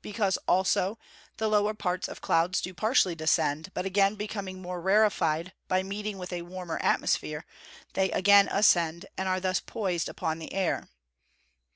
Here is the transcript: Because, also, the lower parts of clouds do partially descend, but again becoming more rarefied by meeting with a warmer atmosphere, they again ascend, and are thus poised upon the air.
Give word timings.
Because, 0.00 0.36
also, 0.46 0.96
the 1.38 1.48
lower 1.48 1.74
parts 1.74 2.06
of 2.06 2.20
clouds 2.20 2.60
do 2.60 2.72
partially 2.72 3.16
descend, 3.16 3.72
but 3.74 3.84
again 3.84 4.14
becoming 4.14 4.62
more 4.62 4.80
rarefied 4.80 5.54
by 5.66 5.82
meeting 5.82 6.18
with 6.18 6.32
a 6.32 6.42
warmer 6.42 6.78
atmosphere, 6.78 7.44
they 7.94 8.08
again 8.12 8.46
ascend, 8.52 9.06
and 9.18 9.26
are 9.28 9.40
thus 9.40 9.58
poised 9.58 10.08
upon 10.08 10.38
the 10.38 10.52
air. 10.54 10.88